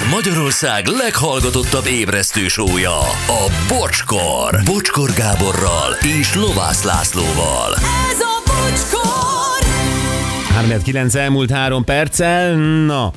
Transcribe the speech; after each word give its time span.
Ez 0.00 0.10
Magyarország 0.10 0.86
leghallgatottabb 0.86 1.86
ébresztő 1.86 2.48
sója, 2.48 2.98
a 3.26 3.50
Bocskor. 3.68 4.60
Bocskor 4.64 5.10
Gáborral 5.12 5.92
és 6.20 6.34
Lovász 6.34 6.82
Lászlóval. 6.82 7.74
Ez 7.74 8.20
a 8.20 8.42
bocskor! 8.46 9.20
9 10.82 11.14
elmúlt 11.14 11.50
három 11.50 11.84
perccel. 11.84 12.54
Na, 12.86 13.12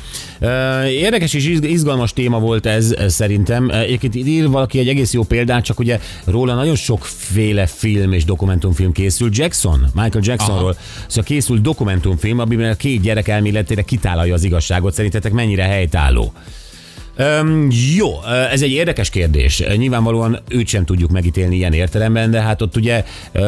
érdekes 0.88 1.34
és 1.34 1.46
izg- 1.46 1.66
izgalmas 1.66 2.14
téma 2.14 2.40
volt 2.40 2.66
ez 2.66 2.92
ö, 2.92 3.08
szerintem. 3.08 3.70
Egyébként 3.70 4.16
itt 4.16 4.26
ír 4.26 4.50
valaki 4.50 4.80
egy 4.80 4.88
egész 4.88 5.14
jó 5.14 5.24
példát, 5.24 5.64
csak 5.64 5.80
ugye 5.80 6.00
róla 6.26 6.54
nagyon 6.54 6.76
sokféle 6.76 7.68
film 7.68 8.12
és 8.12 8.26
dokumentumfilm 8.26 8.92
készül. 8.92 9.30
Jackson, 9.32 9.80
Michael 9.94 10.24
Jacksonról. 10.24 10.78
Szóval 11.08 11.24
készült 11.24 11.62
dokumentumfilm, 11.62 12.40
amiben 12.40 12.72
a 12.72 12.76
két 12.76 13.02
gyerek 13.02 13.28
elméletére 13.28 13.82
kitálalja 13.82 14.34
az 14.34 14.44
igazságot. 14.44 14.94
Szerintetek 14.94 15.32
mennyire 15.32 15.64
helytálló? 15.64 16.34
Öm, 17.16 17.68
jó, 17.96 18.24
ez 18.52 18.62
egy 18.62 18.72
érdekes 18.72 19.10
kérdés. 19.10 19.64
Nyilvánvalóan 19.76 20.40
őt 20.48 20.68
sem 20.68 20.86
tudjuk 20.86 21.12
megítélni 21.12 21.56
ilyen 21.56 21.74
értelemben, 21.74 22.32
de 22.32 22.42
hát 22.42 22.62
ott 22.62 22.76
ugye 22.76 23.06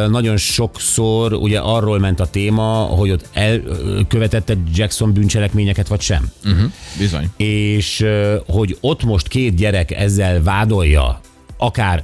nagyon 0.10 0.38
sokszor 0.38 1.34
ugye 1.34 1.60
arról 1.60 2.00
ment 2.00 2.20
a 2.20 2.26
téma, 2.26 2.72
hogy 2.72 3.12
ott 3.12 3.30
elkövetette 3.34 4.54
Jackson 4.74 5.14
bűncselekményeket, 5.14 5.88
vagy 5.88 6.02
sem. 6.02 6.30
Uh-huh, 6.46 6.72
bizony. 6.98 7.30
És 7.38 8.06
hogy 8.48 8.78
ott 8.82 9.04
most 9.04 9.28
két 9.28 9.56
gyerek 9.56 9.92
ezzel 9.92 10.44
vádolja, 10.44 11.20
akár 11.58 12.04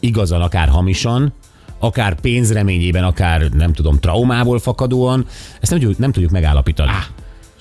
igazan, 0.00 0.40
akár 0.40 0.68
hamisan, 0.68 1.32
akár 1.78 2.20
pénzreményében, 2.20 3.04
akár 3.04 3.48
nem 3.48 3.72
tudom, 3.72 3.98
traumából 3.98 4.58
fakadóan, 4.58 5.26
ezt 5.60 5.70
nem 5.70 5.80
tudjuk, 5.80 5.98
nem 5.98 6.12
tudjuk 6.12 6.30
megállapítani. 6.30 6.90
Á, 6.90 7.06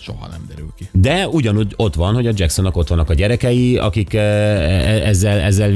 soha 0.03 0.27
nem 0.27 0.45
derül 0.47 0.73
ki. 0.77 0.89
De 0.91 1.27
ugyanúgy 1.27 1.73
ott 1.75 1.95
van, 1.95 2.13
hogy 2.13 2.27
a 2.27 2.31
Jacksonnak 2.35 2.77
ott 2.77 2.87
vannak 2.87 3.09
a 3.09 3.13
gyerekei, 3.13 3.77
akik 3.77 4.13
eh, 4.13 5.07
ezzel, 5.07 5.39
ezzel 5.39 5.71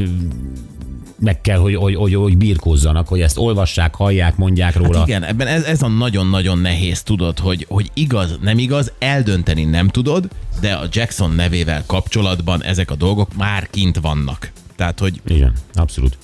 meg 1.19 1.41
kell, 1.41 1.57
hogy, 1.57 1.75
hogy, 1.75 1.95
hogy, 1.95 2.13
hogy 2.13 2.37
birkózzanak, 2.37 3.07
hogy 3.07 3.21
ezt 3.21 3.37
olvassák, 3.37 3.95
hallják, 3.95 4.37
mondják 4.37 4.75
róla. 4.75 4.97
Hát 4.97 5.07
igen, 5.07 5.23
ebben 5.23 5.47
ez, 5.47 5.63
ez 5.63 5.81
a 5.81 5.87
nagyon-nagyon 5.87 6.59
nehéz, 6.59 7.03
tudod, 7.03 7.39
hogy, 7.39 7.65
hogy 7.69 7.91
igaz, 7.93 8.37
nem 8.41 8.57
igaz, 8.57 8.91
eldönteni 8.99 9.63
nem 9.63 9.87
tudod, 9.87 10.27
de 10.61 10.73
a 10.73 10.87
Jackson 10.91 11.31
nevével 11.31 11.83
kapcsolatban 11.85 12.63
ezek 12.63 12.91
a 12.91 12.95
dolgok 12.95 13.35
már 13.35 13.67
kint 13.69 13.99
vannak. 13.99 14.51
Tehát, 14.77 14.99
hogy 14.99 15.21
Igen, 15.27 15.53
abszolút. 15.73 16.17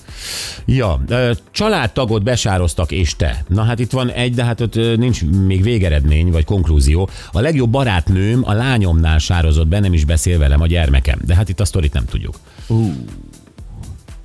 Ja, 0.64 1.04
családtagot 1.50 2.22
besároztak, 2.22 2.90
és 2.92 3.16
te. 3.16 3.44
Na 3.48 3.62
hát 3.62 3.78
itt 3.78 3.90
van 3.90 4.10
egy, 4.10 4.34
de 4.34 4.44
hát 4.44 4.60
ott 4.60 4.74
nincs 4.74 5.24
még 5.24 5.62
végeredmény, 5.62 6.30
vagy 6.30 6.44
konklúzió. 6.44 7.08
A 7.32 7.40
legjobb 7.40 7.70
barátnőm 7.70 8.42
a 8.44 8.52
lányomnál 8.52 9.18
sározott 9.18 9.66
be, 9.66 9.80
nem 9.80 9.92
is 9.92 10.04
beszél 10.04 10.38
velem 10.38 10.60
a 10.60 10.66
gyermekem. 10.66 11.18
De 11.24 11.34
hát 11.34 11.48
itt 11.48 11.60
a 11.60 11.64
sztorit 11.64 11.92
nem 11.92 12.04
tudjuk. 12.04 12.34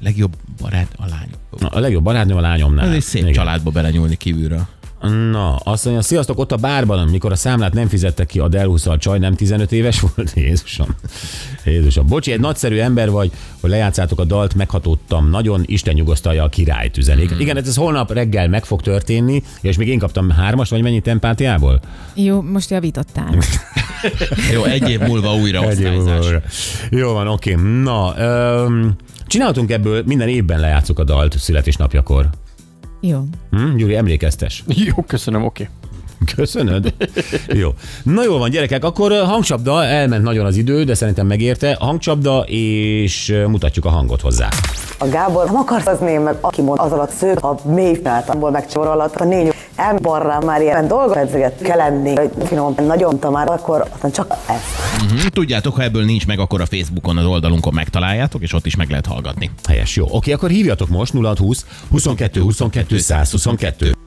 legjobb 0.02 0.36
barát 0.62 0.94
a 0.98 1.06
lány. 1.08 1.30
Na, 1.60 1.68
A 1.68 1.80
legjobb 1.80 2.04
barátnőm 2.04 2.38
a 2.38 2.42
lányomnál. 2.42 2.88
Ez 2.88 2.94
egy 2.94 3.02
szép 3.02 3.22
Igen. 3.22 3.34
családba 3.34 3.72
belenyúlni 3.72 4.16
kívülről. 4.16 4.68
Na, 5.32 5.56
azt 5.56 5.86
mondja, 5.86 6.04
sziasztok, 6.04 6.40
ott 6.40 6.52
a 6.52 6.56
bárban, 6.56 7.08
mikor 7.08 7.32
a 7.32 7.36
számlát 7.36 7.74
nem 7.74 7.88
fizettek 7.88 8.28
ki, 8.28 8.40
a 8.40 8.48
Delhuszal 8.48 8.98
csaj 8.98 9.20
nem 9.20 9.36
15 9.36 9.72
éves 9.72 10.00
volt? 10.00 10.32
Jézusom. 10.46 10.96
Jézusom. 11.66 12.08
Bocsi, 12.08 12.32
egy 12.32 12.40
nagyszerű 12.40 12.78
ember 12.78 13.10
vagy, 13.10 13.32
hogy 13.62 13.70
lejátszátok 13.70 14.20
a 14.20 14.24
dalt, 14.24 14.56
meghatódtam 14.56 15.30
nagyon, 15.30 15.64
Isten 15.66 15.94
nyugosztalja 15.94 16.44
a 16.44 16.50
királyt 16.50 16.98
üzenik. 16.98 17.30
Hmm. 17.30 17.40
Igen, 17.40 17.56
hát 17.56 17.68
ez 17.68 17.76
holnap 17.76 18.12
reggel 18.12 18.48
meg 18.48 18.66
fog 18.66 18.82
történni, 18.82 19.44
és 19.62 19.78
még 19.78 19.88
én 19.88 20.00
kaptam 20.00 20.30
hármas, 20.30 20.70
vagy 20.70 20.82
mennyit 20.82 21.08
empátiából? 21.08 21.80
Jó, 22.14 22.42
most 22.42 22.70
javítottál. 22.70 23.38
Jó, 24.54 24.64
egy 24.64 24.90
év 24.90 25.00
múlva 25.00 25.36
újra 25.36 25.70
Egy 25.70 25.80
év 25.80 25.92
múlva. 25.92 26.42
Jó 26.90 27.14
van, 27.14 27.28
oké. 27.28 27.54
Na, 27.84 28.14
öm, 28.18 28.96
csináltunk 29.28 29.72
ebből, 29.72 30.04
minden 30.06 30.28
évben 30.28 30.60
lejátszuk 30.60 31.00
a 31.00 31.04
dalt 31.04 31.40
születésnapjakor. 31.40 32.30
Jó. 33.00 33.24
Hm? 33.52 33.76
Gyuri, 33.76 33.96
emlékeztes? 33.96 34.64
Jó, 34.68 35.04
köszönöm, 35.08 35.44
oké. 35.44 35.70
Köszönöd. 36.36 36.94
Jó. 37.48 37.70
Na 38.04 38.24
jól 38.24 38.40
van, 38.40 38.50
gyerekek, 38.50 38.84
akkor 38.84 39.12
ö, 39.12 39.16
hangcsapda, 39.16 39.86
elment 39.86 40.24
nagyon 40.24 40.46
az 40.46 40.56
idő, 40.56 40.84
de 40.84 40.94
szerintem 40.94 41.28
megérte. 41.28 41.76
Hangcsapda, 41.80 42.44
és 42.48 43.30
ö, 43.30 43.46
mutatjuk 43.48 43.86
a 43.86 43.90
hangot 43.90 44.22
hozzá. 44.22 44.50
A 44.98 45.08
Gábor 45.10 45.46
nem 45.46 45.56
akarsz 45.56 45.86
az 45.88 46.00
név 46.00 46.20
meg, 46.20 46.36
aki 46.42 46.62
mond 46.62 46.80
az 46.80 46.92
alatt 46.92 47.12
szők, 47.12 47.44
a 47.44 47.60
mély 47.66 48.00
feltámból 48.04 48.52
megcsorolat, 48.52 49.16
a 49.16 49.24
négy 49.24 49.54
emberrel 49.76 50.40
már 50.40 50.62
ilyen 50.62 50.88
dolgot 50.88 51.16
edzeget 51.16 51.62
kell 51.62 51.78
lenni, 51.78 52.16
hogy 52.16 52.30
finom, 52.46 52.76
nagyon 52.88 53.20
már, 53.32 53.50
akkor 53.50 53.86
aztán 53.94 54.12
csak 54.12 54.36
ez. 54.48 54.62
Mhm. 55.04 55.28
Tudjátok, 55.28 55.76
ha 55.76 55.84
ebből 55.84 56.06
nincs 56.06 56.28
meg, 56.28 56.40
akkor 56.40 56.62
a 56.62 56.66
Facebookon, 56.66 57.18
az 57.18 57.26
oldalunkon 57.26 57.74
megtaláljátok, 57.74 58.42
és 58.42 58.54
ott 58.54 58.66
is 58.66 58.76
meg 58.76 58.90
lehet 58.90 59.06
hallgatni. 59.06 59.52
Helyes, 59.68 59.96
jó. 59.96 60.06
Oké, 60.10 60.32
akkor 60.32 60.50
hívjatok 60.50 60.90
most 60.90 61.14
0620 61.14 61.66
22 61.90 62.42
22 62.42 62.98
122. 62.98 64.00